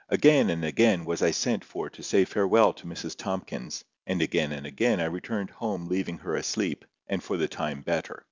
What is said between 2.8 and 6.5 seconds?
Mrs Tomkins, and again and again I returned home leaying her